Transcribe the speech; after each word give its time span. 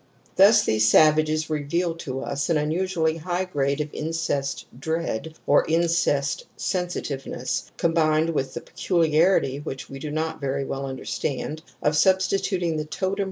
^ 0.33 0.35
Thus 0.35 0.63
these 0.63 0.89
savages 0.89 1.47
reveal 1.47 1.93
to 1.97 2.21
us 2.21 2.49
an 2.49 2.57
unusually 2.57 3.17
high 3.17 3.45
grade 3.45 3.79
of 3.79 3.93
incest 3.93 4.65
dread 4.79 5.35
or 5.45 5.63
incest 5.67 6.47
sensitiveness, 6.57 7.69
combined 7.77 8.31
with 8.31 8.55
the 8.55 8.61
peculiarity, 8.61 9.59
which 9.59 9.91
we 9.91 9.99
do 9.99 10.09
not 10.09 10.41
very 10.41 10.65
well 10.65 10.87
understand, 10.87 11.61
of 11.83 11.95
substituting 11.95 12.77
the 12.77 12.85
totem 12.85 13.19